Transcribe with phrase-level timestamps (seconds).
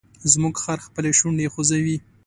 [0.31, 1.97] زموږ خر خپلې شونډې خوځوي.